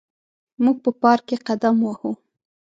[0.63, 2.11] موږ په پارک کې قدم وهو.